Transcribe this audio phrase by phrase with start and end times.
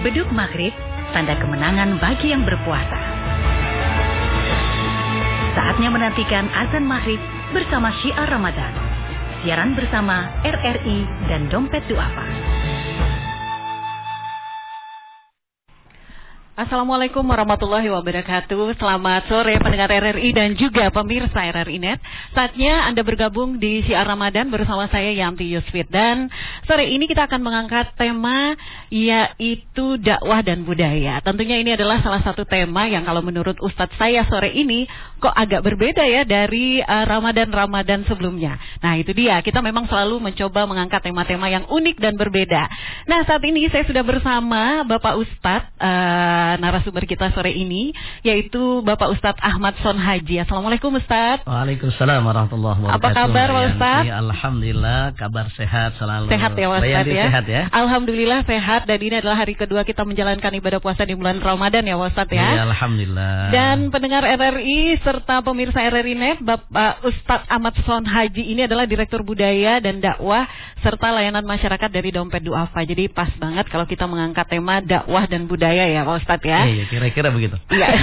[0.00, 0.72] Beduk maghrib,
[1.12, 2.96] tanda kemenangan bagi yang berpuasa.
[5.52, 7.20] Saatnya menantikan azan maghrib
[7.52, 8.72] bersama syiar Ramadan.
[9.44, 12.49] Siaran bersama RRI dan Dompet Duafa.
[16.60, 18.76] Assalamualaikum warahmatullahi wabarakatuh.
[18.76, 22.04] Selamat sore pendengar RRI dan juga pemirsa RRI Net.
[22.36, 25.88] Saatnya Anda bergabung di Siar Ramadan bersama saya Yanti Yusfit.
[25.88, 26.28] Dan
[26.68, 28.60] sore ini kita akan mengangkat tema
[28.92, 31.24] yaitu dakwah dan budaya.
[31.24, 34.84] Tentunya ini adalah salah satu tema yang kalau menurut Ustadz saya sore ini
[35.16, 38.60] kok agak berbeda ya dari uh, Ramadan-Ramadan sebelumnya.
[38.84, 42.68] Nah itu dia, kita memang selalu mencoba mengangkat tema-tema yang unik dan berbeda.
[43.08, 45.72] Nah saat ini saya sudah bersama Bapak Ustadz.
[45.80, 47.92] Uh, narasumber kita sore ini
[48.26, 50.42] yaitu Bapak Ustadz Ahmad Son Haji.
[50.42, 51.46] Assalamualaikum Ustadz.
[51.46, 53.04] Waalaikumsalam warahmatullahi wabarakatuh.
[53.04, 54.08] Apa kabar Pak Ustadz?
[54.08, 56.26] Ya, Alhamdulillah kabar sehat selalu.
[56.32, 57.24] Sehat ya Pak Ustadz ya?
[57.28, 57.62] Sehat ya.
[57.70, 61.94] Alhamdulillah sehat dan ini adalah hari kedua kita menjalankan ibadah puasa di bulan Ramadan ya
[62.00, 62.48] Pak Ustadz ya.
[62.56, 63.34] Ya Alhamdulillah.
[63.52, 69.20] Dan pendengar RRI serta pemirsa RRI Net Bapak Ustadz Ahmad Son Haji ini adalah Direktur
[69.26, 70.48] Budaya dan Dakwah
[70.80, 72.80] serta Layanan Masyarakat dari Dompet Duafa.
[72.86, 76.66] Jadi pas banget kalau kita mengangkat tema dakwah dan budaya ya Pak Ustadz ya.
[76.66, 77.56] Iya, kira-kira begitu.
[77.70, 77.88] Iya.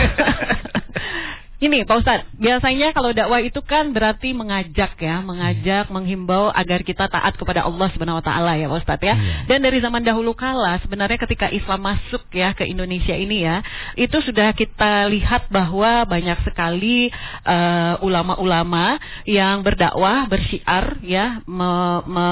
[1.58, 7.10] Ini Pak Ustadz, biasanya kalau dakwah itu kan berarti mengajak ya, mengajak, menghimbau agar kita
[7.10, 9.16] taat kepada Allah Subhanahu wa taala ya Pak Ustadz ya.
[9.18, 9.36] Iya.
[9.50, 13.66] Dan dari zaman dahulu kala sebenarnya ketika Islam masuk ya ke Indonesia ini ya,
[13.98, 17.10] itu sudah kita lihat bahwa banyak sekali
[17.46, 22.28] uh, ulama-ulama yang berdakwah, bersyiar ya, me, me,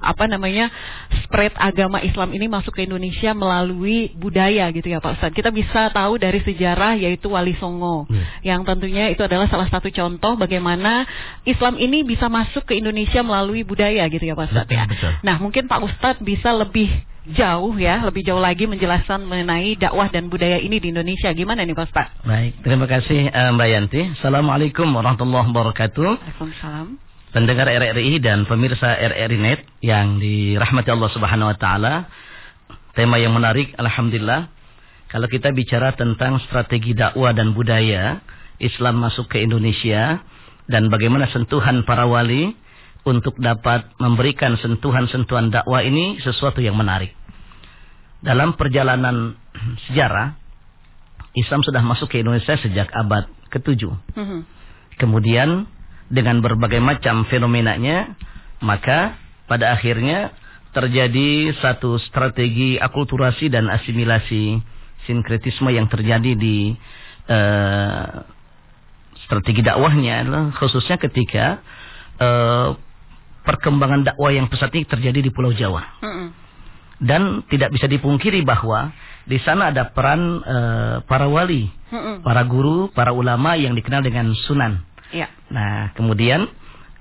[0.00, 0.72] apa namanya?
[1.26, 5.36] spread agama Islam ini masuk ke Indonesia melalui budaya gitu ya Pak Ustadz.
[5.36, 8.24] Kita bisa tahu dari sejarah yaitu Wali Songo Iya.
[8.54, 11.04] yang tentunya itu adalah salah satu contoh bagaimana
[11.42, 14.86] Islam ini bisa masuk ke Indonesia melalui budaya gitu ya Pak Ustadz ya.
[14.86, 15.12] Betul, betul.
[15.26, 16.88] Nah mungkin Pak Ustadz bisa lebih
[17.28, 21.30] jauh ya, lebih jauh lagi menjelaskan mengenai dakwah dan budaya ini di Indonesia.
[21.34, 22.14] Gimana nih Pak Ustadz?
[22.24, 24.00] Baik, terima kasih eh, Mbak Yanti.
[24.18, 26.10] Assalamualaikum warahmatullahi wabarakatuh.
[26.16, 26.86] Waalaikumsalam.
[27.30, 31.94] Pendengar RRI dan pemirsa RRI Net yang dirahmati Allah Subhanahu wa taala.
[32.98, 34.50] Tema yang menarik alhamdulillah.
[35.10, 38.18] Kalau kita bicara tentang strategi dakwah dan budaya
[38.60, 40.20] Islam masuk ke Indonesia
[40.70, 42.54] dan bagaimana sentuhan para wali
[43.02, 47.16] untuk dapat memberikan sentuhan-sentuhan dakwah ini sesuatu yang menarik.
[48.20, 49.34] Dalam perjalanan
[49.88, 50.36] sejarah
[51.32, 53.88] Islam sudah masuk ke Indonesia sejak abad ke-7.
[54.18, 54.40] Mhm.
[55.00, 55.64] Kemudian
[56.10, 58.18] dengan berbagai macam fenomenanya,
[58.60, 59.16] maka
[59.48, 60.34] pada akhirnya
[60.70, 64.60] terjadi satu strategi akulturasi dan asimilasi
[65.08, 66.74] sinkretisme yang terjadi di
[67.26, 68.06] eh,
[69.30, 71.62] strategi dakwahnya adalah khususnya ketika
[72.18, 72.68] eh,
[73.46, 75.80] perkembangan dakwah yang pesat ini terjadi di Pulau Jawa.
[76.02, 76.26] Mhm.
[77.00, 78.92] Dan tidak bisa dipungkiri bahwa
[79.24, 82.20] di sana ada peran eh, para wali, Mhm.
[82.20, 84.84] para guru, para ulama yang dikenal dengan sunan.
[85.10, 85.32] Ya.
[85.48, 86.44] Nah, kemudian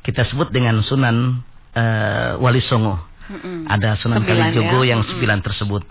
[0.01, 1.43] kita sebut dengan Sunan
[1.75, 2.97] eh, Wali Songo.
[3.29, 3.67] Mhm.
[3.69, 4.95] Ada Sunan Sembilan Kalijogo ya.
[4.95, 5.11] yang Mm-mm.
[5.13, 5.81] sembilan tersebut.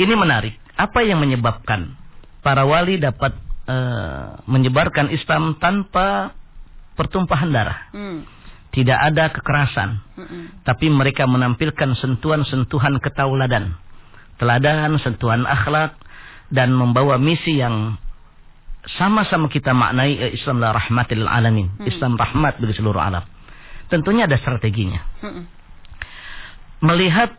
[0.00, 0.56] Ini menarik.
[0.72, 1.92] Apa yang menyebabkan
[2.40, 3.36] para wali dapat
[3.68, 6.34] eh, menyebarkan Islam tanpa
[6.98, 7.78] pertumpahan darah?
[7.94, 8.18] Mhm.
[8.72, 10.64] Tidak ada kekerasan, Mhm.
[10.64, 13.76] tapi mereka menampilkan sentuhan-sentuhan ketauladan,
[14.40, 15.92] teladan, sentuhan akhlak,
[16.48, 18.00] dan membawa misi yang
[18.96, 21.68] sama-sama kita maknai eh, Islam la rahmatil alamin.
[21.84, 23.22] Islam rahmat bagi seluruh alam.
[23.92, 25.00] Tentunya ada strateginya.
[25.20, 25.42] Mhm.
[26.82, 27.30] Melihat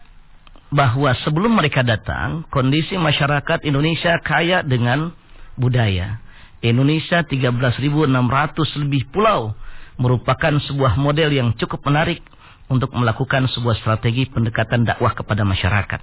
[0.73, 5.13] bahwa sebelum mereka datang, kondisi masyarakat Indonesia kaya dengan
[5.59, 6.21] budaya.
[6.63, 8.07] Indonesia 13.600
[8.79, 9.51] lebih pulau
[9.99, 12.23] merupakan sebuah model yang cukup menarik
[12.71, 16.01] untuk melakukan sebuah strategi pendekatan dakwah kepada masyarakat.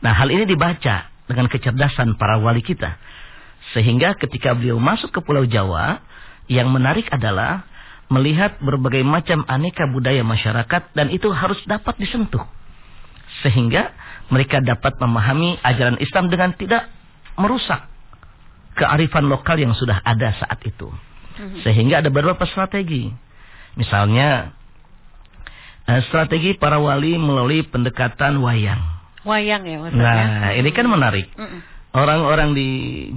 [0.00, 2.96] Nah, hal ini dibaca dengan kecerdasan para wali kita.
[3.76, 6.00] Sehingga ketika beliau masuk ke Pulau Jawa,
[6.48, 7.68] yang menarik adalah
[8.10, 12.42] melihat berbagai macam aneka budaya masyarakat dan itu harus dapat disentuh.
[13.44, 13.94] Sehingga
[14.32, 16.90] mereka dapat memahami ajaran Islam dengan tidak
[17.38, 17.89] merusak
[18.74, 20.88] kearifan lokal yang sudah ada saat itu.
[21.64, 23.08] Sehingga ada beberapa strategi.
[23.78, 24.52] Misalnya
[25.88, 28.80] eh, strategi para wali melalui pendekatan wayang.
[29.24, 30.24] Wayang ya Ustadz ya.
[30.26, 31.28] Nah, ini kan menarik.
[31.36, 31.60] Mhm.
[31.90, 32.68] Orang-orang di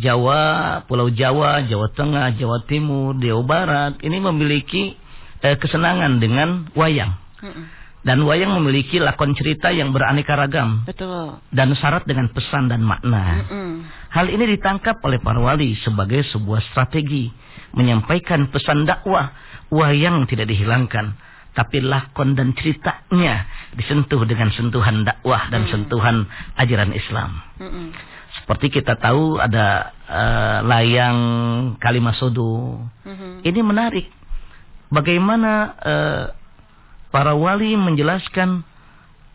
[0.01, 4.97] Jawa, Pulau Jawa, Jawa Tengah, Jawa Timur, Jawa Barat ini memiliki
[5.45, 7.13] eh, kesenangan dengan wayang.
[8.03, 11.39] Dan wayang memiliki lakon cerita yang beraneka ragam Betul.
[11.55, 13.47] dan syarat dengan pesan dan makna.
[13.47, 13.71] Mhm.
[14.11, 17.31] Hal ini ditangkap oleh para wali sebagai sebuah strategi
[17.71, 19.31] menyampaikan pesan dakwah
[19.71, 21.15] wayang tidak dihilangkan
[21.53, 23.47] tapi lakon dan ceritanya
[23.77, 26.27] disentuh dengan sentuhan dakwah dan sentuhan
[26.59, 27.39] ajaran Islam.
[27.61, 28.13] Mhm.
[28.41, 31.19] Seperti kita tahu ada uh, layang
[31.77, 32.81] Kalimasodo.
[33.05, 33.33] Mm-hmm.
[33.45, 34.07] Ini menarik.
[34.89, 36.25] Bagaimana uh,
[37.13, 38.65] para wali menjelaskan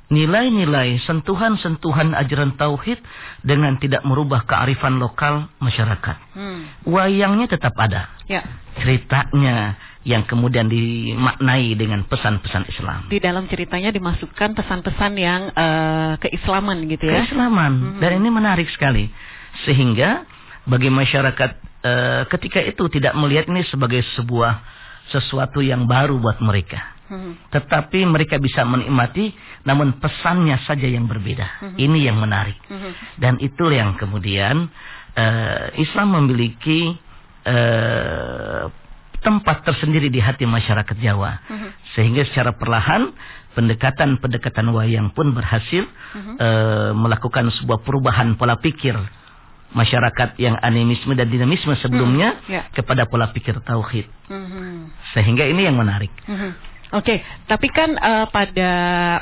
[0.08, 2.98] nilai-nilai sentuhan-sentuhan ajaran tauhid
[3.44, 6.16] dengan tidak merubah kearifan lokal masyarakat.
[6.32, 6.66] Hmm.
[6.88, 8.08] Wayangnya tetap ada.
[8.26, 8.42] Ya.
[8.80, 9.76] Ceritanya
[10.08, 13.12] yang kemudian dimaknai dengan pesan-pesan Islam.
[13.12, 17.28] Di dalam ceritanya dimasukkan pesan-pesan yang uh, keislaman gitu ya.
[17.28, 17.72] Keislaman.
[17.76, 17.98] Hmm.
[18.00, 19.12] Dan ini menarik sekali.
[19.68, 20.24] Sehingga
[20.64, 21.50] bagi masyarakat
[21.84, 24.56] uh, ketika itu tidak melihat ini sebagai sebuah
[25.12, 27.32] sesuatu yang baru buat mereka Hmm.
[27.48, 29.32] Tetapi mereka bisa menikmati,
[29.64, 31.46] namun pesannya saja yang berbeda.
[31.64, 31.76] Hmm.
[31.80, 32.60] Ini yang menarik.
[32.68, 32.92] Hmm.
[33.16, 34.68] Dan itu yang kemudian
[35.16, 36.92] uh, Islam memiliki
[37.48, 38.68] uh,
[39.18, 41.42] tempat tersendiri di hati masyarakat Jawa.
[41.96, 43.10] Sehingga secara perlahan
[43.58, 45.82] pendekatan-pendekatan wayang pun berhasil
[46.38, 48.94] uh, melakukan sebuah perubahan pola pikir
[49.68, 52.64] masyarakat yang animisme dan dinamisme sebelumnya hmm, yeah.
[52.72, 54.08] kepada pola pikir tauhid.
[54.30, 54.88] Hmm.
[55.12, 56.12] Sehingga ini yang menarik.
[56.24, 56.56] Hmm.
[56.88, 58.72] Oke, okay, tapi kan uh, pada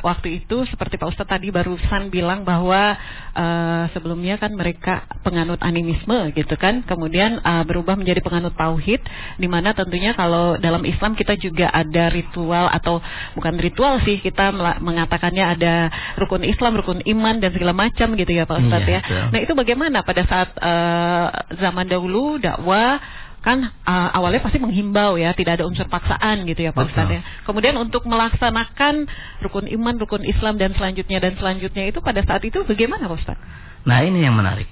[0.06, 2.94] waktu itu seperti Pak Ustadz tadi barusan bilang bahwa
[3.34, 9.02] uh, sebelumnya kan mereka penganut animisme gitu kan, kemudian uh, berubah menjadi penganut tauhid,
[9.42, 13.02] di mana tentunya kalau dalam Islam kita juga ada ritual atau
[13.34, 15.90] bukan ritual sih kita mengatakannya ada
[16.22, 19.34] rukun Islam, rukun iman dan segala macam gitu ya Pak Ustadz iya, ya.
[19.34, 21.26] Nah itu bagaimana pada saat uh,
[21.58, 26.74] zaman dahulu dakwah kan uh, awalnya pasti menghimbau ya, tidak ada unsur paksaan gitu ya
[26.74, 27.22] Pak Ustadz ya.
[27.46, 29.06] Kemudian untuk melaksanakan
[29.38, 33.44] rukun iman, rukun Islam dan selanjutnya dan selanjutnya itu pada saat itu bagaimana Pak Ustadz?
[33.86, 34.66] Nah ini yang menarik.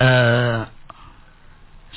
[0.00, 0.64] Uh,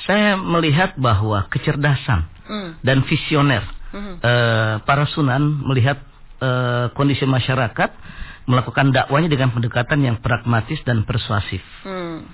[0.04, 2.84] saya melihat bahwa kecerdasan mm.
[2.84, 4.20] dan visioner mm.
[4.20, 6.04] uh, para sunan melihat
[6.44, 7.96] uh, kondisi masyarakat
[8.44, 11.64] melakukan dakwanya dengan pendekatan yang pragmatis dan persuasif.
[11.88, 12.28] Mm.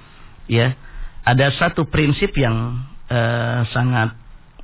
[0.51, 0.75] Ya,
[1.23, 4.15] ada satu prinsip yang uh, sangat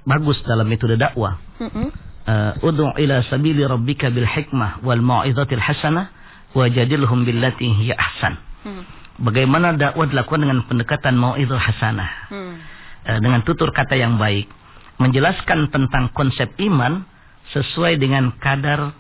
[0.07, 1.37] bagus dalam metode dakwah.
[2.27, 6.11] Uh, Ud'u ila sabili rabbika bil hikmah wal mau'izatil hasanah
[6.59, 8.35] wajadilhum billati hiya ahsan.
[8.67, 8.83] Mm.
[9.23, 12.11] Bagaimana dakwah dilakukan dengan pendekatan mau'izah hasanah.
[12.35, 12.55] Mm.
[13.07, 14.51] Uh, dengan tutur kata yang baik,
[14.99, 17.07] menjelaskan tentang konsep iman
[17.55, 18.91] sesuai dengan kadar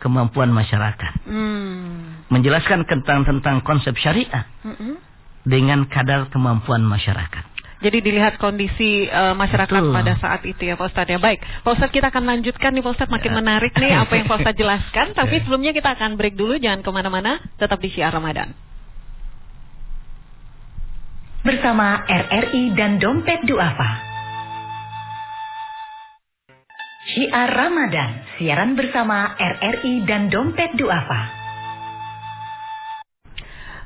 [0.00, 1.28] kemampuan masyarakat.
[1.28, 2.32] Mm.
[2.32, 4.94] Menjelaskan tentang tentang konsep syariah mm -hmm.
[5.44, 7.51] dengan kadar kemampuan masyarakat.
[7.82, 9.90] Jadi dilihat kondisi uh, masyarakat Betul.
[9.90, 11.18] pada saat itu ya Pak Ustadz ya.
[11.18, 13.36] Baik, Pak Ustadz kita akan lanjutkan nih Pak Ustadz makin ya.
[13.42, 15.06] menarik nih apa yang Pak Ustadz jelaskan.
[15.18, 15.40] Tapi ya.
[15.42, 18.54] sebelumnya kita akan break dulu, jangan ke mana-mana, tetap di Syiar Ramadan.
[21.42, 23.90] Bersama RRI dan Dompet Duafa.
[27.02, 31.41] Syiar Ramadan, siaran bersama RRI dan Dompet Duafa.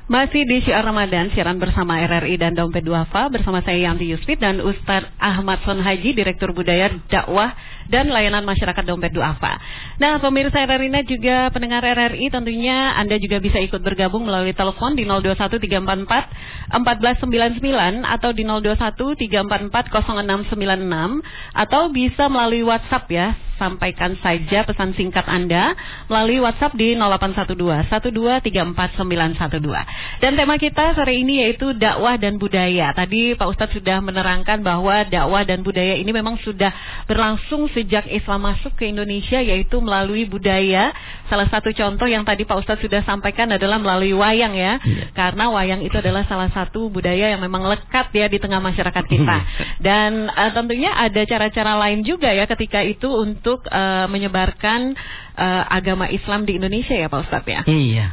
[0.07, 4.63] Masih di Syiar Ramadan, siaran bersama RRI dan Dompet Duafa bersama saya Yanti Yusfit dan
[4.63, 7.51] Ustadz Ahmad Son Haji, Direktur Budaya Dakwah
[7.91, 9.59] dan Layanan Masyarakat Dompet Duafa.
[9.99, 15.03] Nah, pemirsa RRI juga pendengar RRI tentunya Anda juga bisa ikut bergabung melalui telepon di
[15.03, 21.19] 021344 1499 atau di 021344 0696
[21.51, 25.73] atau bisa melalui WhatsApp ya sampaikan saja pesan singkat Anda
[26.07, 30.21] melalui WhatsApp di 0812 1234912.
[30.21, 32.93] Dan tema kita sore ini yaitu dakwah dan budaya.
[32.93, 36.71] Tadi Pak Ustadz sudah menerangkan bahwa dakwah dan budaya ini memang sudah
[37.09, 40.93] berlangsung sejak Islam masuk ke Indonesia yaitu melalui budaya.
[41.27, 44.79] Salah satu contoh yang tadi Pak Ustadz sudah sampaikan adalah melalui wayang ya.
[44.83, 45.05] Iya.
[45.15, 49.37] Karena wayang itu adalah salah satu budaya yang memang lekat ya di tengah masyarakat kita.
[49.87, 54.91] Dan uh, tentunya ada cara-cara lain juga ya ketika itu untuk untuk uh, menyebarkan
[55.39, 57.63] uh, agama Islam di Indonesia ya Pak Ustadz ya?
[57.63, 58.07] Iya.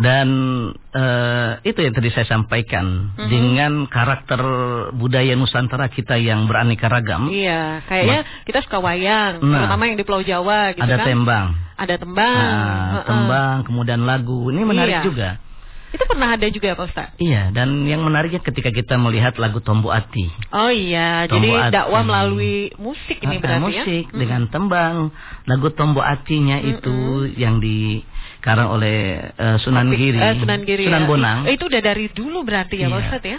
[0.00, 0.28] Dan
[0.94, 3.28] uh, itu yang tadi saya sampaikan mm-hmm.
[3.28, 4.40] dengan karakter
[4.94, 7.28] budaya Nusantara kita yang beraneka ragam.
[7.28, 11.04] Iya, kayaknya kita suka wayang, nah, terutama yang di Pulau Jawa gitu ada kan.
[11.04, 11.46] Ada tembang.
[11.76, 12.32] Ada tembang.
[12.32, 13.04] Nah, uh -uh.
[13.10, 14.48] tembang, kemudian lagu.
[14.48, 15.04] Ini menarik iya.
[15.04, 15.30] juga.
[15.90, 17.08] Itu pernah ada juga Pak Ustaz?
[17.18, 20.30] Iya, dan yang menariknya ketika kita melihat lagu Tombo Ati.
[20.54, 21.74] Oh iya, Tombo jadi Ati.
[21.74, 23.82] dakwah melalui musik ini ah, berarti musik, ya?
[23.82, 24.96] Musik dengan tembang.
[25.50, 26.70] Lagu Tombo Atinya hmm.
[26.70, 26.96] itu
[27.34, 30.14] yang dikarang oleh uh, Sunan Giri.
[30.14, 30.86] Uh, Sunan Giri.
[30.86, 31.08] Sunan ya.
[31.10, 31.38] Bonang.
[31.50, 32.94] Itu udah dari dulu berarti ya iya.
[32.94, 33.38] Pak Ustaz ya?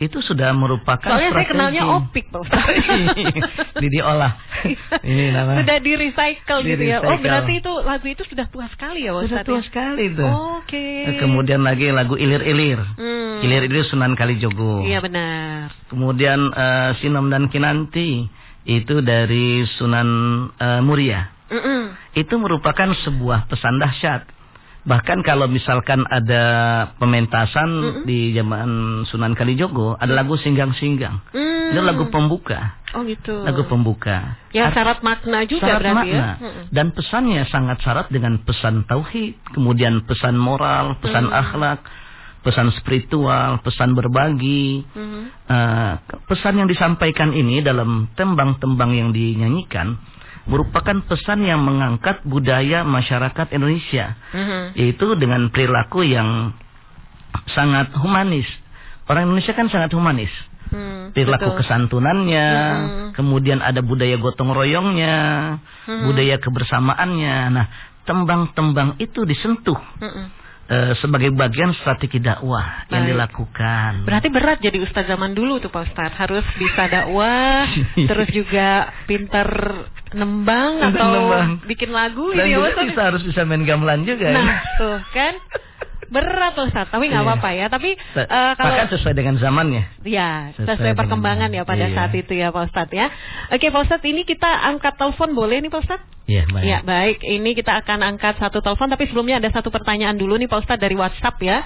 [0.00, 1.46] Itu sudah merupakan Soalnya strategi.
[1.46, 2.64] saya kenalnya opik Pak Ustaz.
[3.82, 4.32] Di diolah.
[5.04, 5.62] Ini namanya.
[5.62, 6.98] Sudah di recycle di gitu ya.
[7.02, 9.30] Oh berarti itu lagu itu sudah tua sekali ya Ustaz.
[9.30, 9.64] Sudah tua ya?
[9.66, 10.24] sekali itu.
[10.24, 10.66] Oke.
[10.66, 11.18] Okay.
[11.20, 12.80] Kemudian lagi lagu Ilir-ilir.
[12.98, 13.44] Hmm.
[13.44, 14.86] Ilir-ilir Sunan Kalijogo.
[14.86, 15.74] Iya benar.
[15.90, 18.26] Kemudian uh, Sinom dan Kinanti
[18.66, 20.08] itu dari Sunan
[20.56, 21.30] uh, Muria.
[21.52, 21.80] Mm -mm.
[22.16, 24.24] Itu merupakan sebuah pesan dahsyat
[24.82, 26.42] Bahkan kalau misalkan ada
[26.98, 28.02] pementasan mm -mm.
[28.02, 28.68] di zaman
[29.06, 31.22] Sunan Kalijogo, ada lagu singgang-singgang.
[31.30, 31.70] Mm.
[31.70, 32.82] Itu lagu pembuka.
[32.98, 33.46] Oh gitu.
[33.46, 34.42] Lagu pembuka.
[34.50, 36.28] Ya syarat makna juga syarat berarti makna.
[36.42, 36.50] ya.
[36.74, 41.40] Dan pesannya sangat syarat dengan pesan tauhid, kemudian pesan moral, pesan mm.
[41.46, 41.80] akhlak,
[42.42, 44.82] pesan spiritual, pesan berbagi.
[44.82, 45.24] Mm -hmm.
[45.46, 45.92] uh,
[46.26, 49.94] pesan yang disampaikan ini dalam tembang-tembang yang dinyanyikan
[50.46, 54.62] merupakan pesan yang mengangkat budaya masyarakat Indonesia, mm-hmm.
[54.74, 56.54] yaitu dengan perilaku yang
[57.54, 58.46] sangat humanis.
[59.06, 60.30] Orang Indonesia kan sangat humanis.
[60.72, 61.58] Hmm, perilaku betul.
[61.60, 63.08] kesantunannya, hmm.
[63.12, 65.16] kemudian ada budaya gotong royongnya,
[65.84, 66.08] hmm.
[66.08, 67.36] budaya kebersamaannya.
[67.52, 67.66] Nah,
[68.08, 69.76] tembang-tembang itu disentuh.
[70.00, 70.41] Hmm
[70.72, 72.92] uh, sebagai bagian strategi dakwah Baik.
[72.96, 73.90] yang dilakukan.
[74.08, 77.68] Berarti berat jadi ustaz zaman dulu tuh Pak Ustaz, harus bisa dakwah,
[78.10, 79.48] terus juga pintar
[80.16, 81.50] nembang atau nembang.
[81.68, 84.32] bikin lagu Dan ya bisa harus bisa main gamelan juga.
[84.32, 84.56] Nah, ya.
[84.80, 85.34] tuh kan
[86.12, 87.28] berat loh Ustaz, tapi nggak iya.
[87.32, 87.66] apa-apa ya.
[87.72, 89.82] Tapi uh, kalau Bahkan sesuai dengan zamannya.
[90.04, 91.96] Ya, sesuai, sesuai perkembangan ya pada iya.
[91.96, 93.08] saat itu ya Pak Ustaz ya.
[93.48, 96.00] Oke Pak Ustaz, ini kita angkat telepon boleh nih Pak Ustaz?
[96.28, 96.64] Iya, baik.
[96.68, 97.18] Ya, baik.
[97.24, 100.78] Ini kita akan angkat satu telepon tapi sebelumnya ada satu pertanyaan dulu nih Pak Ustaz
[100.78, 101.64] dari WhatsApp ya.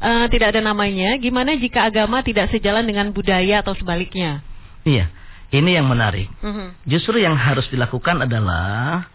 [0.00, 1.20] Uh, tidak ada namanya.
[1.20, 4.40] Gimana jika agama tidak sejalan dengan budaya atau sebaliknya?
[4.86, 5.12] Iya.
[5.50, 6.30] Ini yang menarik.
[6.40, 6.54] Mhm.
[6.54, 6.68] -huh.
[6.86, 9.10] Justru yang harus dilakukan adalah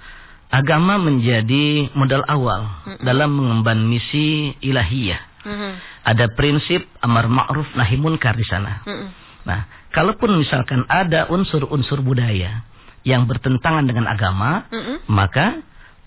[0.52, 3.04] agama menjadi modal awal mm -hmm.
[3.06, 5.22] dalam mengemban misi ilahiyah.
[5.46, 5.72] Mm -hmm.
[6.06, 8.86] Ada prinsip amar ma'ruf nahi munkar di sana.
[8.86, 9.10] Mm -hmm.
[9.46, 9.62] Nah,
[9.94, 12.66] kalaupun misalkan ada unsur-unsur budaya
[13.06, 14.98] yang bertentangan dengan agama, mm -hmm.
[15.10, 15.62] maka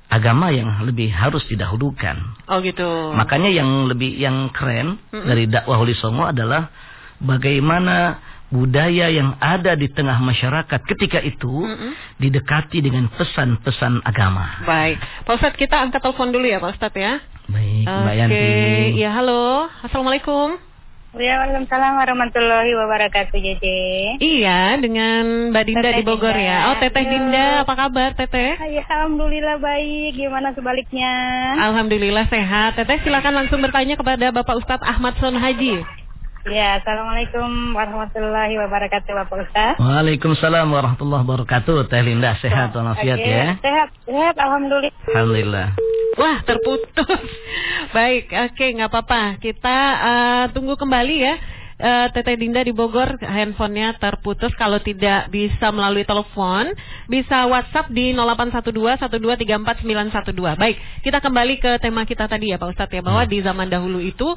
[0.09, 2.17] agama yang lebih harus didahulukan.
[2.49, 3.15] Oh gitu.
[3.15, 5.27] Makanya yang lebih yang keren mm -hmm.
[5.29, 6.73] dari dakwah Huli Songo adalah
[7.23, 11.93] bagaimana budaya yang ada di tengah masyarakat ketika itu mm -mm.
[12.17, 14.65] didekati dengan pesan-pesan agama.
[14.65, 14.97] Baik,
[15.29, 17.21] Pak Ustadz kita angkat telepon dulu ya Pak Ustadz ya.
[17.49, 18.03] Baik, okay.
[18.05, 18.49] Mbak Yanti.
[19.01, 20.69] Ya halo, assalamualaikum.
[21.17, 23.81] Ya, Waalaikumsalam warahmatullahi wabarakatuh, Jede.
[24.21, 26.53] Iya, dengan Mbak Dinda teteh di Bogor Dinda.
[26.53, 26.59] ya.
[26.69, 27.11] Oh, Teteh Yo.
[27.17, 28.61] Dinda, apa kabar, Teteh?
[28.61, 30.21] Alhamdulillah baik.
[30.21, 31.13] Gimana sebaliknya?
[31.65, 32.77] Alhamdulillah sehat.
[32.77, 35.81] Teteh silakan langsung bertanya kepada Bapak Ustadz Ahmad Son Haji.
[36.47, 39.75] Ya, Assalamualaikum warahmatullahi wabarakatuh Bapak Ustaz.
[39.83, 41.91] Waalaikumsalam warahmatullahi wabarakatuh.
[41.91, 43.35] Teh Linda sehat walafiat okay.
[43.35, 43.47] ya.
[43.59, 44.95] Sehat, sehat alhamdulillah.
[45.11, 45.67] Alhamdulillah.
[46.15, 47.23] Wah, terputus.
[47.97, 49.43] Baik, oke, okay, nggak apa-apa.
[49.43, 51.35] Kita uh, tunggu kembali ya
[51.79, 56.75] uh, Teteh Dinda di Bogor handphonenya terputus kalau tidak bisa melalui telepon
[57.07, 60.59] bisa WhatsApp di 081212349112.
[60.59, 63.31] Baik, kita kembali ke tema kita tadi ya Pak Ustadz ya bahwa hmm.
[63.31, 64.29] di zaman dahulu itu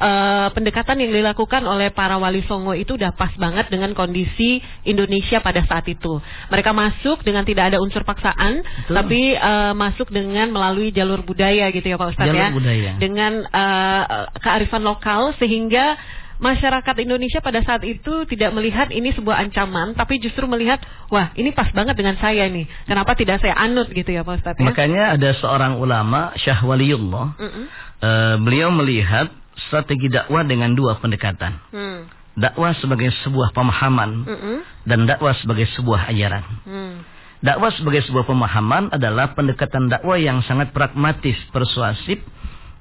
[0.00, 5.40] uh, pendekatan yang dilakukan oleh para wali songo itu udah pas banget dengan kondisi Indonesia
[5.44, 6.20] pada saat itu.
[6.48, 8.94] Mereka masuk dengan tidak ada unsur paksaan, Betul.
[8.96, 12.50] tapi uh, masuk dengan melalui jalur budaya gitu ya Pak Ustadz jalur ya.
[12.50, 12.90] Budaya.
[12.96, 15.96] Dengan uh, kearifan lokal sehingga
[16.38, 21.52] masyarakat Indonesia pada saat itu tidak melihat ini sebuah ancaman, tapi justru melihat, wah ini
[21.52, 22.68] pas banget dengan saya nih.
[22.84, 24.60] Kenapa tidak saya anut gitu ya Pak Ustadz?
[24.60, 24.66] Ya?
[24.68, 27.66] Makanya ada seorang ulama Syah Waliullah, mm -mm.
[27.96, 31.56] Uh, beliau melihat strategi dakwah dengan dua pendekatan.
[31.72, 32.00] Mm.
[32.36, 34.56] Dakwah sebagai sebuah pemahaman mm -mm.
[34.84, 36.44] dan dakwah sebagai sebuah ajaran.
[36.68, 36.94] Mm.
[37.40, 42.20] Dakwah sebagai sebuah pemahaman adalah pendekatan dakwah yang sangat pragmatis, persuasif,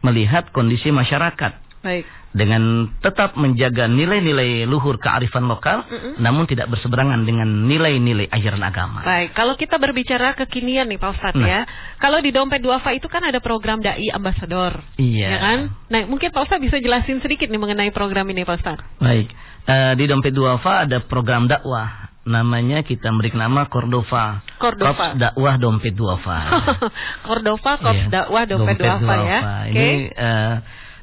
[0.03, 1.64] melihat kondisi masyarakat.
[1.85, 6.13] Baik dengan tetap menjaga nilai-nilai luhur kearifan lokal, mm -mm.
[6.19, 9.07] namun tidak berseberangan dengan nilai-nilai ajaran agama.
[9.07, 11.47] Baik, kalau kita berbicara kekinian nih Pak Ustadz nah.
[11.47, 11.59] ya,
[12.03, 15.31] kalau di Dompet Duafa itu kan ada program Dai Ambasador, iya.
[15.31, 15.59] ya kan?
[15.87, 18.83] Nah, mungkin Pak Ustadz bisa jelasin sedikit nih mengenai program ini Pak Ustadz.
[18.99, 19.31] Baik,
[19.71, 24.43] uh, di Dompet Duafa ada program dakwah namanya kita beri nama Cordova.
[24.59, 25.13] Cordova.
[25.13, 26.37] Korps dakwah dompet duafa.
[27.29, 28.11] Cordova Korps iya.
[28.11, 29.39] dakwah dompet, dompet duafa, duafa ya.
[29.69, 29.95] Ini okay.
[30.17, 30.53] uh,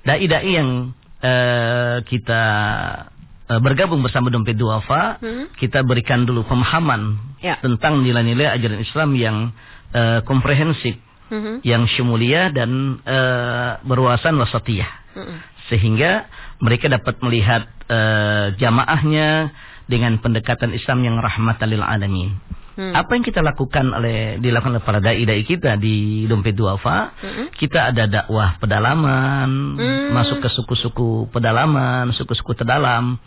[0.02, 0.92] dai-dai yang
[1.23, 2.42] uh, kita
[3.49, 5.56] uh, bergabung bersama Dompet Duafa, hmm.
[5.59, 7.59] kita berikan dulu pemahaman ya.
[7.62, 9.37] tentang nilai-nilai ajaran Islam yang
[9.94, 10.99] uh, komprehensif,
[11.30, 11.62] hmm.
[11.62, 14.90] yang syumulia dan uh, berwawasan wasatiyah.
[15.14, 15.38] Hmm.
[15.71, 16.26] Sehingga
[16.59, 19.54] mereka dapat melihat uh, jamaahnya
[19.87, 22.38] dengan pendekatan Islam yang rahmatan lil alamin.
[22.73, 22.97] Hmm.
[22.97, 27.47] Apa yang kita lakukan oleh dilakukan oleh para dai dai kita di Dompet Duafa, hmm.
[27.57, 30.09] kita ada dakwah pedalaman, hmm.
[30.17, 33.21] masuk ke suku-suku pedalaman, suku-suku terdalam.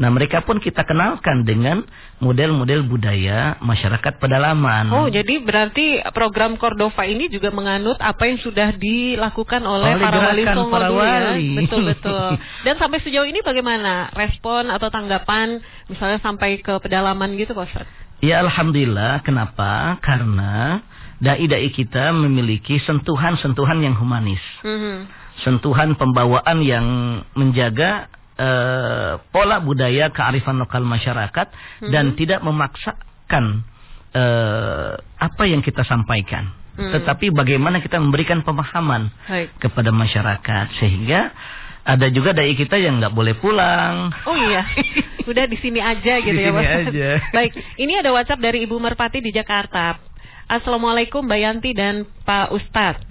[0.00, 1.84] Nah, mereka pun kita kenalkan dengan
[2.16, 4.88] model-model budaya masyarakat pedalaman.
[4.88, 10.18] Oh, jadi berarti program Cordova ini juga menganut apa yang sudah dilakukan oleh, oleh para
[10.32, 10.96] wali Songo para ya?
[10.96, 11.44] wali.
[11.44, 11.58] ya.
[11.60, 12.28] Betul, betul.
[12.66, 15.60] Dan sampai sejauh ini bagaimana respon atau tanggapan
[15.92, 18.01] misalnya sampai ke pedalaman gitu, Pak Ustaz?
[18.22, 19.98] Ya Alhamdulillah, kenapa?
[19.98, 20.78] Karena
[21.18, 24.38] dai-dai kita memiliki sentuhan-sentuhan yang humanis.
[24.62, 25.10] Mhm.
[25.42, 26.86] Sentuhan pembawaan yang
[27.34, 31.46] menjaga eh, pola budaya kearifan lokal masyarakat
[31.92, 33.66] dan tidak memaksakan
[34.14, 36.54] eh, apa yang kita sampaikan.
[36.78, 36.94] Mhm.
[36.94, 39.50] Tetapi bagaimana kita memberikan pemahaman Baik.
[39.60, 41.34] kepada masyarakat sehingga
[41.82, 44.14] ada juga dai kita yang nggak boleh pulang.
[44.22, 44.62] Oh iya,
[45.30, 46.70] udah di sini aja gitu Di ya, sini Pak.
[46.86, 47.10] aja.
[47.36, 49.98] Baik, ini ada WhatsApp dari Ibu Merpati di Jakarta.
[50.46, 53.02] Assalamualaikum Mbak Yanti dan Pak Ustadz.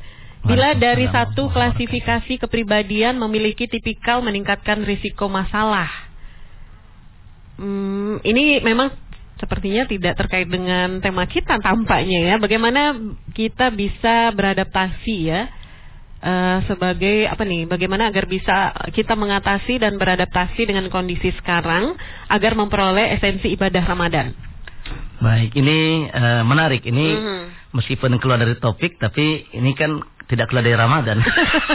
[0.42, 5.86] Bila dari satu klasifikasi kepribadian memiliki tipikal meningkatkan risiko masalah.
[7.62, 8.90] Hmm, ini memang
[9.38, 12.36] sepertinya tidak terkait dengan tema kita tampaknya ya.
[12.42, 12.98] Bagaimana
[13.38, 15.61] kita bisa beradaptasi ya
[16.22, 17.66] eh, sebagai apa nih?
[17.66, 21.98] Bagaimana agar bisa kita mengatasi dan beradaptasi dengan kondisi sekarang
[22.30, 24.32] agar memperoleh esensi ibadah Ramadan.
[25.22, 26.82] Baik, ini eh, menarik.
[26.82, 27.42] Ini Mhm.
[27.74, 31.22] meskipun keluar dari topik, tapi ini kan tidak keluar dari Ramadan.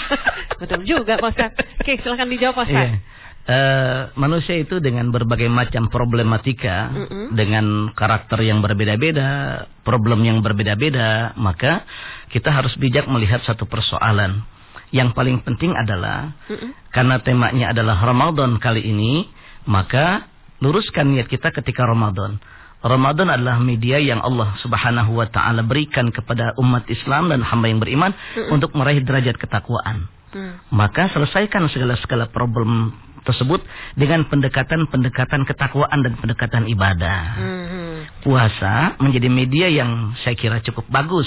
[0.61, 1.53] Betul juga Pak Ustaz.
[1.79, 2.89] Oke, silahkan dijawab Pak Ustaz.
[2.91, 3.16] Iya.
[3.47, 7.31] Eh, manusia itu dengan berbagai macam problematika, Mm-mm.
[7.31, 11.87] dengan karakter yang berbeda-beda, problem yang berbeda-beda, maka
[12.35, 14.43] kita harus bijak melihat satu persoalan.
[14.91, 16.75] Yang paling penting adalah Mm-mm.
[16.91, 19.31] karena temanya adalah Ramadan kali ini,
[19.71, 20.27] maka
[20.59, 22.43] luruskan niat kita ketika Ramadan.
[22.83, 27.79] Ramadan adalah media yang Allah Subhanahu wa taala berikan kepada umat Islam dan hamba yang
[27.79, 28.11] beriman
[28.51, 30.11] untuk meraih derajat ketakwaan.
[30.35, 30.59] Hmm.
[30.75, 33.61] Maka selesaikan segala-segala problem tersebut
[33.93, 37.21] dengan pendekatan-pendekatan ketakwaan dan pendekatan ibadah.
[37.37, 38.23] Mhm.
[38.23, 41.27] Puasa menjadi media yang saya kira cukup bagus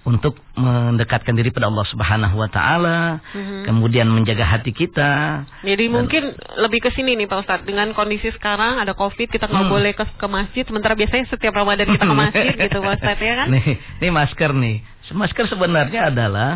[0.00, 3.68] untuk mendekatkan diri pada Allah Subhanahu wa taala, Mhm.
[3.68, 5.44] kemudian menjaga hati kita.
[5.60, 9.60] Jadi mungkin lebih ke sini nih Pak Ustadz Dengan kondisi sekarang ada covid Kita nggak
[9.60, 9.74] Hmm.
[9.76, 13.34] boleh ke, ke masjid Sementara biasanya setiap Ramadan kita ke masjid gitu Pak Ustadz ya
[13.44, 14.76] kan Nih, nih masker nih.
[15.12, 16.50] Masker sebenarnya adalah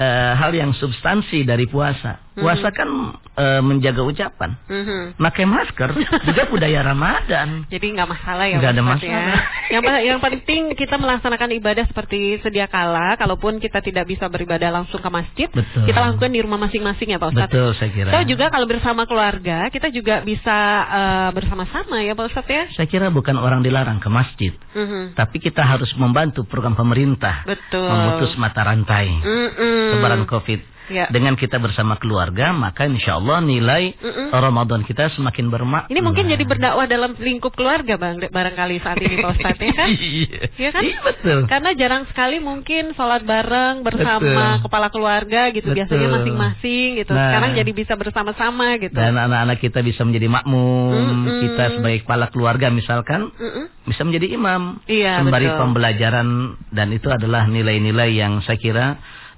[0.00, 2.29] eh, hal yang substansi dari puasa.
[2.40, 2.88] Puasa kan
[3.34, 4.50] eh, menjaga ucapan.
[4.66, 5.00] Mhm.
[5.16, 5.90] Pakai masker
[6.24, 7.48] juga budaya Ramadan.
[7.72, 9.36] Jadi nggak masalah ya Nggak ada Ustadz masalah.
[9.70, 9.70] ya.
[9.70, 14.98] yang, yang penting kita melaksanakan ibadah seperti sedia kala Kalaupun kita tidak bisa beribadah langsung
[14.98, 15.84] ke masjid Betul.
[15.84, 18.10] Kita lakukan di rumah masing-masing ya Pak Ustadz Betul saya kira.
[18.10, 22.86] Saya juga kalau bersama keluarga Kita juga bisa eh, bersama-sama ya Pak Ustadz ya Saya
[22.86, 25.14] kira bukan orang dilarang ke masjid, Mhm.
[25.14, 29.94] tapi kita harus membantu program pemerintah Betul memutus mata rantai Mm-mm.
[29.94, 30.60] sebaran COVID.
[30.90, 31.06] Ya.
[31.06, 34.34] Dengan kita bersama keluarga, maka insya Allah nilai Mm-mm.
[34.34, 35.86] Ramadan kita semakin bermakna.
[35.86, 39.88] Ini mungkin jadi berdakwah dalam lingkup keluarga bang, barangkali saat ini Pak Ustadz ya kan?
[40.00, 40.40] Iya.
[40.58, 40.82] Iya kan?
[40.82, 41.38] Iya, betul.
[41.46, 44.62] Karena jarang sekali mungkin sholat bareng bersama Betul.
[44.66, 45.78] kepala keluarga gitu, Betul.
[45.78, 47.12] biasanya masing-masing gitu.
[47.14, 47.30] Nah.
[47.30, 48.96] Sekarang jadi bisa bersama-sama gitu.
[48.98, 50.90] Dan anak-anak kita bisa menjadi makmum,
[51.22, 51.40] Mm-mm.
[51.46, 53.64] kita sebagai kepala keluarga misalkan Mm-mm.
[53.86, 54.82] bisa menjadi imam.
[54.90, 55.58] Iya, Sembari betul.
[55.62, 56.28] pembelajaran
[56.74, 58.86] dan itu adalah nilai-nilai yang saya kira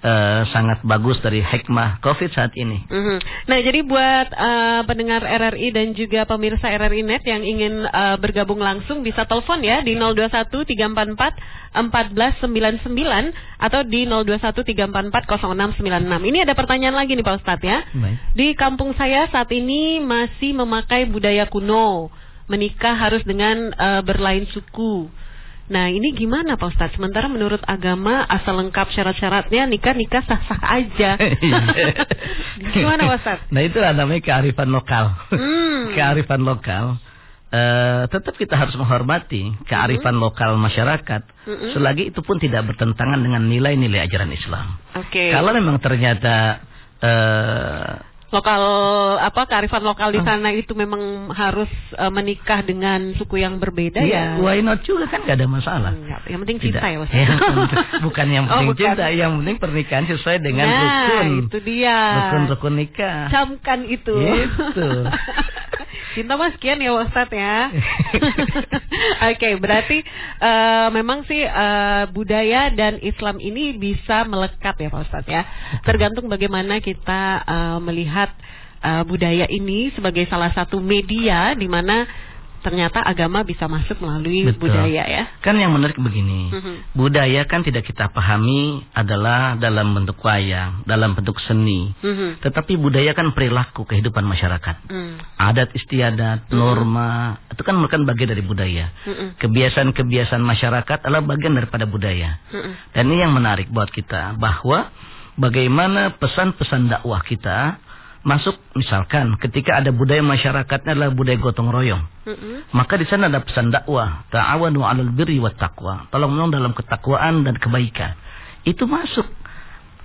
[0.02, 2.82] eh, sangat bagus dari hikmah COVID saat ini.
[2.90, 3.16] Mhm.
[3.46, 8.58] Nah, jadi buat eh, pendengar RRI dan juga pemirsa RRI Net yang ingin eh, bergabung
[8.58, 16.28] langsung bisa telepon ya di 021 344 1499 atau di 021 344 0696.
[16.28, 17.78] Ini ada pertanyaan lagi nih Pak Ustadz ya.
[17.94, 18.16] Baik.
[18.34, 22.10] Di kampung saya saat ini masih memakai budaya kuno.
[22.50, 25.21] Menikah harus dengan eh, berlain suku.
[25.70, 26.98] Nah ini gimana Pak Ustadz?
[26.98, 31.14] Sementara menurut agama asal lengkap syarat-syaratnya nikah-nikah sah-sah aja.
[32.74, 33.46] gimana Pak Ustadz?
[33.54, 35.14] Nah itu namanya kearifan lokal.
[35.30, 35.90] Hmm.
[35.96, 36.98] kearifan lokal.
[37.52, 41.22] eh, tetap kita harus menghormati kearifan lokal masyarakat.
[41.44, 41.76] Mm-mm.
[41.76, 44.80] Selagi itu pun tidak bertentangan dengan nilai-nilai ajaran Islam.
[44.96, 45.28] Oke.
[45.28, 46.64] Kalau memang ternyata
[46.96, 48.62] eh, Lokal
[49.20, 54.40] apa kearifan lokal di sana itu memang harus eh, menikah dengan suku yang berbeda ya,
[54.40, 54.40] ya.
[54.40, 55.92] why not juga kan gak ada masalah.
[55.92, 56.96] Enggak, yang penting cinta ya.
[56.96, 58.84] Yang penting- bukan yang Oh, penting bukan.
[58.96, 61.28] cinta, yang penting pernikahan sesuai dengan nah, rukun.
[61.44, 61.98] itu dia.
[62.16, 63.28] Rukun-rukun nikah.
[63.28, 64.16] Camkan itu.
[64.16, 64.88] Itu.
[66.12, 67.72] Cinta mas sekian ya Ustaz ya.
[69.32, 70.04] Oke, berarti
[70.40, 75.42] eh, memang sih eh, budaya dan Islam ini bisa melekat ya Pak Ustaz ya.
[75.84, 78.28] Tergantung bagaimana kita eh, melihat
[78.84, 82.04] eh, budaya ini sebagai salah satu media di mana
[82.62, 84.70] ternyata agama bisa masuk melalui Betul.
[84.70, 85.24] budaya ya.
[85.42, 86.74] Kan yang menarik begini, Mhm.
[86.94, 91.90] budaya kan tidak kita pahami adalah dalam bentuk wayang, dalam bentuk seni.
[92.00, 92.40] Mhm.
[92.40, 94.76] Tetapi budaya kan perilaku kehidupan masyarakat.
[94.86, 95.18] Hmm.
[95.36, 98.86] Adat istiadat, norma, itu kan merupakan bagian dari budaya.
[99.42, 102.38] Kebiasaan-kebiasaan masyarakat adalah bagian daripada budaya.
[102.54, 102.72] Mhm.
[102.94, 104.88] Dan ini yang menarik buat kita bahwa
[105.34, 107.76] bagaimana pesan-pesan dakwah kita
[108.22, 112.02] masuk misalkan ketika ada budaya masyarakatnya adalah budaya gotong royong.
[112.22, 112.70] Mm-mm.
[112.70, 116.06] Maka di sana ada pesan dakwah, ta'awanu 'alal birri wat taqwa.
[116.08, 118.14] Tolong menolong dalam ketakwaan dan kebaikan.
[118.62, 119.26] Itu masuk.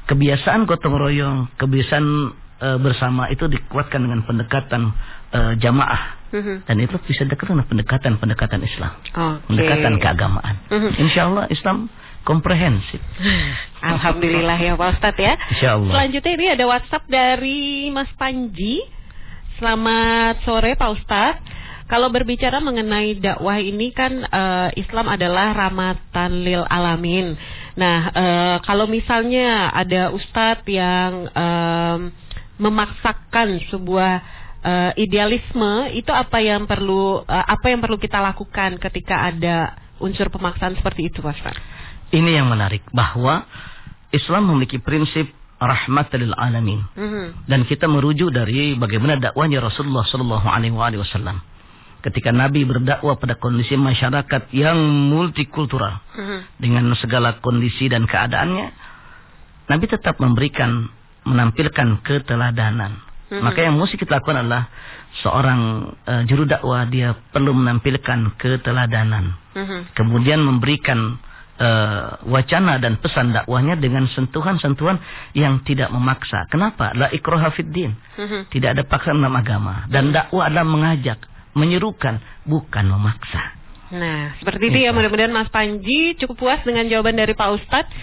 [0.08, 2.06] Kebiasaan gotong royong, kebiasaan
[2.58, 4.90] eh, bersama itu dikuatkan dengan pendekatan
[5.30, 6.68] eh, jamaah Mhm.
[6.68, 9.48] dan itu bisa dekat dengan pendekatan-pendekatan Islam, Oke.
[9.48, 10.56] pendekatan keagamaan.
[10.68, 10.90] Mhm.
[11.00, 11.88] Insya Allah Islam
[12.28, 13.00] komprehensif.
[13.96, 15.34] Alhamdulillah ya Pak Ustadz ya.
[15.56, 15.94] Insya Allah.
[15.96, 18.84] Selanjutnya ini ada WhatsApp dari Mas Panji.
[19.56, 21.56] Selamat sore Pak Ustadz.
[21.88, 27.32] Kalau berbicara mengenai dakwah ini kan eh, Islam adalah rahmatan lil alamin.
[27.80, 32.00] Nah, eh, kalau misalnya ada ustadz yang em,
[32.60, 34.14] memaksakan sebuah
[34.68, 40.28] eh, idealisme, itu apa yang perlu eh, apa yang perlu kita lakukan ketika ada unsur
[40.28, 41.64] pemaksaan seperti itu, Pak Ustadz?
[42.08, 43.44] Ini yang menarik bahwa
[44.10, 47.50] Islam memiliki prinsip rahmat lil alamin Mhm.
[47.50, 51.42] dan kita merujuk dari bagaimana dakwahnya Rasulullah Shallallahu Alaihi Wasallam.
[52.06, 54.78] Ketika Nabi berdakwah pada kondisi masyarakat yang
[55.12, 56.38] multikultural Mhm.
[56.62, 58.68] dengan segala kondisi dan keadaannya,
[59.68, 60.88] Nabi tetap memberikan
[61.28, 63.04] menampilkan keteladanan.
[63.28, 63.44] Mhm.
[63.44, 64.72] Maka yang mesti kita lakukan adalah
[65.20, 69.36] seorang eh, juru dakwah dia perlu menampilkan keteladanan.
[69.58, 69.98] Mhm.
[69.98, 71.18] kemudian memberikan
[71.58, 75.02] eh, wacana dan pesan dakwahnya dengan sentuhan-sentuhan
[75.34, 76.46] yang tidak memaksa.
[76.54, 76.94] Kenapa?
[76.94, 77.98] La ikraha fid din.
[78.18, 78.54] Mhm.
[78.54, 81.18] Tidak ada paksaan dalam agama dan dakwah adalah mengajak,
[81.58, 83.57] menyerukan, bukan memaksa.
[83.88, 87.94] Nah, seperti itu ya mudah-mudahan Mas Panji cukup puas dengan jawaban dari Pak Ustadz.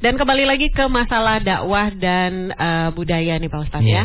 [0.00, 4.04] Dan kembali lagi ke masalah dakwah dan eh, budaya nih Pak Ustadz ya.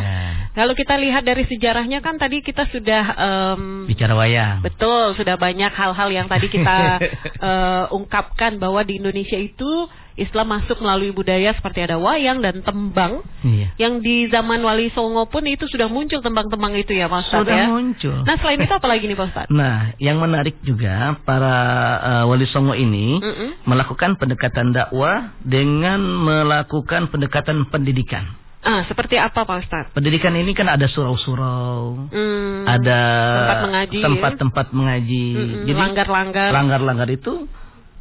[0.52, 4.60] Kalau kita lihat dari sejarahnya kan tadi kita sudah em, Bicara wayang.
[4.60, 7.00] Betul, sudah banyak hal-hal yang tadi kita
[7.48, 9.88] eh, ungkapkan bahwa di Indonesia itu
[10.20, 13.24] Islam masuk melalui budaya seperti ada wayang dan tembang.
[13.40, 13.72] Iya.
[13.76, 17.56] Yang di zaman Wali Songo pun itu sudah muncul tembang-tembang itu ya Pak Ustadz Sudah
[17.56, 17.66] ya.
[17.66, 18.16] muncul.
[18.22, 19.50] Nah selain itu apa lagi nih Pak Ustadz?
[19.50, 21.56] Nah, yang menarik juga para
[21.98, 23.64] eh, wali songo ini Mm-mm.
[23.64, 28.36] melakukan pendekatan dakwah dengan melakukan pendekatan pendidikan.
[28.60, 29.92] Ah, seperti apa Pak Ustadz?
[29.96, 33.00] Pendidikan ini kan ada surau-surau, Hmm, ada
[33.40, 35.26] tempat mengaji tempat-tempat mengaji.
[35.32, 36.48] Mm-mm, Jadi langgar-langgar.
[36.52, 37.48] langgar-langgar itu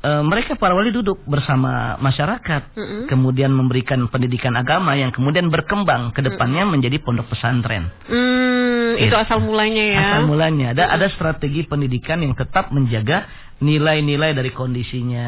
[0.03, 3.01] eh, mereka para wali duduk bersama masyarakat, Mm-mm.
[3.11, 7.91] kemudian memberikan pendidikan agama yang kemudian berkembang ke depannya menjadi pondok pesantren.
[8.07, 9.99] Hmm, itu asal mulanya ya.
[9.99, 13.27] Asal mulanya ada ada strategi pendidikan yang tetap menjaga
[13.59, 15.27] nilai-nilai dari kondisinya,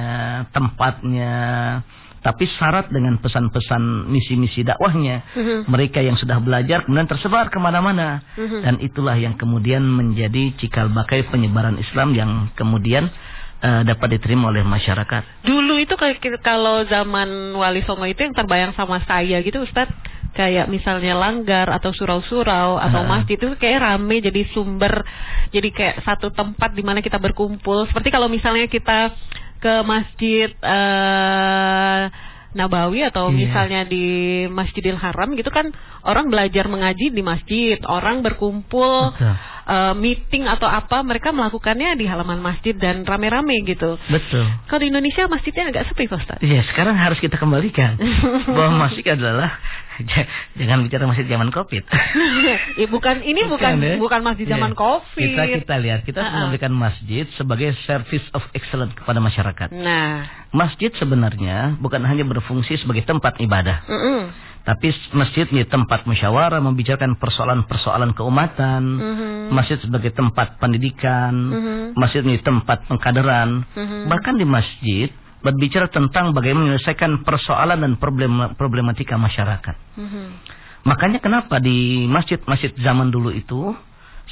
[0.55, 1.33] tempatnya,
[2.21, 5.25] tapi syarat dengan pesan-pesan misi-misi dakwahnya.
[5.33, 5.57] Mhm.
[5.67, 8.59] Mereka yang sudah belajar kemudian tersebar ke mana-mana Mhm.
[8.61, 13.09] dan itulah yang kemudian menjadi cikal bakai penyebaran Islam yang kemudian
[13.61, 15.45] eh, dapat diterima oleh masyarakat.
[15.45, 19.93] Dulu itu kayak kalau zaman Wali Songo itu yang terbayang sama saya gitu Ustadz
[20.31, 23.07] kayak misalnya langgar atau surau-surau atau Ah.
[23.19, 25.03] masjid itu kayak rame jadi sumber
[25.51, 29.11] jadi kayak satu tempat di mana kita berkumpul seperti kalau misalnya kita
[29.59, 32.03] ke masjid eh
[32.51, 33.35] Nabawi atau Iya.
[33.47, 34.03] misalnya di
[34.47, 35.71] Masjidil Haram gitu kan
[36.03, 39.35] orang belajar mengaji di masjid, orang berkumpul Betul.
[39.67, 43.95] eh, meeting atau apa mereka melakukannya di halaman masjid dan rame-rame gitu.
[44.07, 44.45] Betul.
[44.65, 46.39] Kalau di Indonesia masjidnya agak sepi, Pak Ustaz.
[46.39, 47.95] Iya, sekarang harus kita kembalikan
[48.55, 49.57] bahwa masjid adalah
[50.55, 51.83] jangan bicara masjid zaman Covid.
[52.77, 53.95] Eh, bukan ini bukan ya?
[53.97, 54.79] bukan masjid zaman Iya.
[54.79, 55.29] Covid.
[55.29, 56.41] Kita kita lihat, kita harus Ah-ah.
[56.47, 59.69] memberikan masjid sebagai service of excellence kepada masyarakat.
[59.71, 64.19] Nah, Masjid sebenarnya bukan hanya berfungsi sebagai tempat ibadah, mm-mm.
[64.61, 68.81] Tapi masjid menjadi tempat musyawarah membicarakan persoalan-persoalan keumatan.
[68.85, 69.29] Mhm.
[69.49, 71.97] Masjid sebagai tempat pendidikan, Mhm.
[71.97, 73.65] masjid menjadi tempat pengkaderan.
[73.73, 74.05] Mhm.
[74.05, 75.09] Bahkan di masjid
[75.41, 79.75] berbicara tentang bagaimana menyelesaikan persoalan dan problem problematika masyarakat.
[79.97, 80.25] Mhm.
[80.85, 83.73] Makanya kenapa di masjid-masjid zaman dulu itu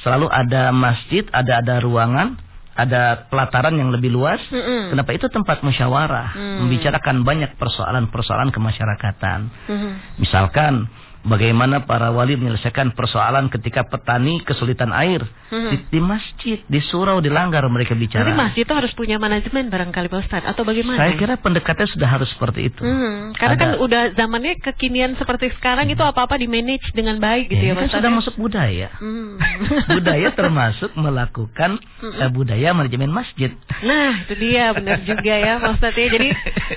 [0.05, 2.37] selalu ada masjid, ada ada ruangan,
[2.79, 4.39] ada pelataran yang lebih luas.
[4.47, 4.95] Mm-mm.
[4.95, 6.57] Kenapa itu tempat musyawarah, Hmm.
[6.63, 9.39] membicarakan banyak persoalan-persoalan kemasyarakatan.
[9.67, 9.89] Mhm.
[10.23, 10.87] Misalkan
[11.21, 15.69] bagaimana para wali menyelesaikan persoalan ketika petani kesulitan air Mhm.
[15.69, 18.21] di, di masjid, di surau, di langgar mereka bicara.
[18.21, 21.01] Berarti masjid itu harus punya manajemen barangkali Pak Ustaz atau bagaimana?
[21.01, 22.85] Saya kira pendekatannya sudah harus seperti itu.
[22.85, 23.33] Mhm.
[23.33, 27.57] Karena Ada- kan udah zamannya kekinian seperti sekarang itu apa-apa di manage dengan baik gitu
[27.57, 27.97] Ya, ya, ini Pak kan Ustaz.
[27.97, 28.17] sudah ya?
[28.21, 28.87] masuk budaya.
[29.01, 29.31] Hmm.
[29.97, 31.71] budaya termasuk melakukan
[32.05, 33.49] eh, budaya manajemen masjid.
[33.81, 36.07] Nah, itu dia benar juga ya Pak Ustadz ya.
[36.09, 36.29] Jadi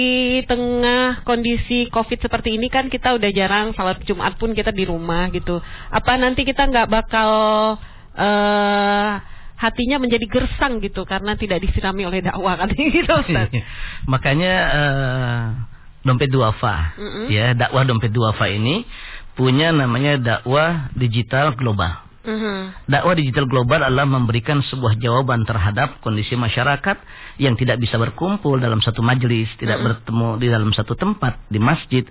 [0.50, 5.30] tengah kondisi COVID seperti ini kan kita udah jarang salat Jumat pun kita di rumah
[5.30, 5.62] gitu.
[5.90, 7.30] Apa nanti kita nggak bakal
[8.18, 9.10] uh,
[9.60, 13.48] hatinya menjadi gersang gitu karena tidak disirami oleh dakwah katanya gitu Ustaz.
[14.12, 15.42] Makanya uh,
[16.02, 17.24] dompet duafa mm -hmm.
[17.28, 18.88] ya dakwah dompet duafa ini
[19.36, 22.09] punya namanya dakwah digital global.
[22.20, 27.00] Uh Dakwah digital global adalah memberikan sebuah jawaban terhadap kondisi masyarakat
[27.40, 31.56] yang tidak bisa berkumpul dalam satu majelis, tidak uh bertemu di dalam satu tempat di
[31.56, 32.04] masjid,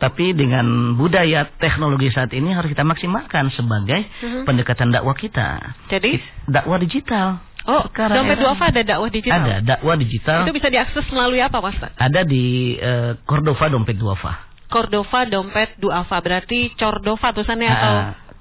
[0.00, 5.76] tapi dengan budaya teknologi saat ini harus kita maksimalkan sebagai uh pendekatan dakwah kita.
[5.92, 6.16] Jadi
[6.48, 7.44] dakwah digital.
[7.68, 9.44] Oh, Sekarang dompet duafa ada dakwah digital.
[9.44, 10.48] Ada dakwah digital.
[10.48, 11.76] Itu bisa diakses melalui apa, Mas?
[11.76, 14.48] Ada di uh, Cordova dompet duafa.
[14.70, 17.94] Cordova dompet duafa berarti Cordova tulisannya atau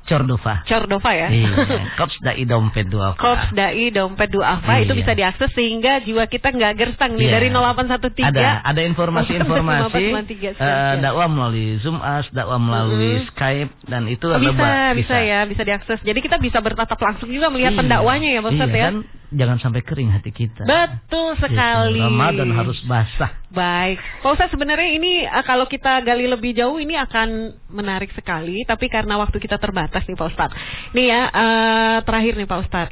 [0.09, 0.65] Cordova.
[0.65, 1.29] Cordova ya.
[1.29, 1.53] Iya.
[2.01, 3.21] Kops dai dompet duafa.
[3.21, 4.89] Kops dai dompet duafa iya.
[4.89, 7.33] itu bisa diakses sehingga jiwa kita nggak gersang nih iya.
[7.37, 8.33] dari 0813.
[8.33, 10.03] Ada ada informasi-informasi
[10.57, 13.29] uh, dakwah melalui Zoom As, dakwah melalui mm -hmm.
[13.29, 15.99] Skype dan itu oh, bisa, bisa bisa ya, bisa diakses.
[16.01, 17.79] Jadi kita bisa bertatap langsung juga melihat iya.
[17.85, 18.87] pendakwanya ya, Ustaz iya, ya.
[18.89, 20.65] Kan jangan sampai kering hati kita.
[20.65, 21.45] Betul gitu.
[21.45, 22.01] sekali.
[22.01, 22.05] Gitu.
[22.09, 23.31] Ramadan harus basah.
[23.53, 24.01] Baik.
[24.25, 28.65] Pak Ustaz sebenarnya ini eh, kalau kita gali lebih jauh ini akan menarik sekali.
[28.65, 30.49] Tapi karena waktu kita terbatas nih Pak Ustaz.
[30.97, 32.89] Nih ya uh, terakhir nih Pak Ustaz.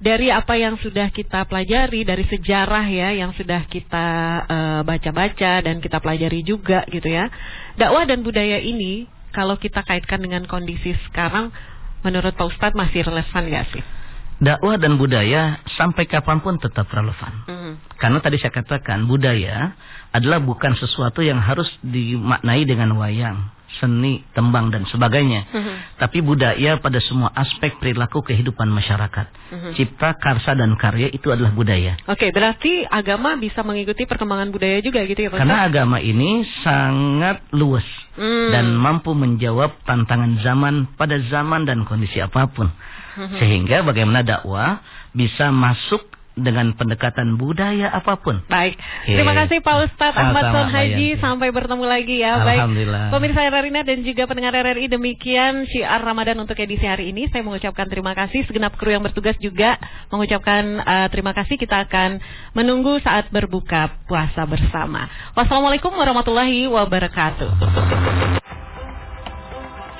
[0.00, 4.06] Dari apa yang sudah kita pelajari dari sejarah ya yang sudah kita
[4.48, 7.28] eh, baca-baca uh, dan kita pelajari juga gitu ya.
[7.76, 9.04] Dakwah dan budaya ini
[9.36, 11.52] kalau kita kaitkan dengan kondisi sekarang
[12.00, 13.99] menurut Pak Ustadz masih relevan gak sih?
[14.40, 17.32] Dakwah dan budaya sampai kapan pun tetap relevan.
[17.46, 17.72] Mm.
[18.00, 19.76] Karena tadi saya katakan budaya
[20.10, 25.44] adalah bukan sesuatu yang harus dimaknai dengan wayang, seni, tembang dan sebagainya.
[25.52, 25.76] Mm -hmm.
[26.00, 29.26] Tapi budaya pada semua aspek perilaku kehidupan masyarakat.
[29.28, 29.72] Mm -hmm.
[29.76, 32.00] Cipta, karsa dan karya itu adalah budaya.
[32.08, 35.38] Oke, okay, berarti agama bisa mengikuti perkembangan budaya juga gitu ya Pak?
[35.44, 38.56] Karena agama ini sangat luas mm.
[38.56, 42.72] dan mampu menjawab tantangan zaman pada zaman dan kondisi apa pun.
[43.16, 43.38] Mhm.
[43.38, 44.82] Sehingga bagaimana dakwah
[45.14, 46.06] bisa masuk
[46.38, 48.40] dengan pendekatan budaya apa pun.
[48.48, 48.78] Baik.
[48.78, 49.18] Okay.
[49.18, 51.08] Terima kasih Pak Ustadz Ahmad Son Haji.
[51.20, 52.40] Sampai bertemu lagi ya.
[52.40, 53.10] Alhamdulillah.
[53.10, 53.14] Baik.
[53.18, 57.28] Pemirsa RRI dan juga pendengar RRI demikian syiar Ramadan untuk edisi hari ini.
[57.28, 59.76] Saya mengucapkan terima kasih segenap kru yang bertugas juga
[60.08, 61.60] mengucapkan uh, terima kasih.
[61.60, 62.22] Kita akan
[62.56, 65.10] menunggu saat berbuka puasa bersama.
[65.36, 67.50] Wassalamualaikum warahmatullahi wabarakatuh.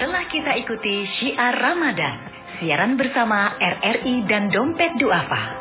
[0.00, 5.59] Telah kita ikuti syiar Ramadan siaran bersama RRI dan Dompet Duafa.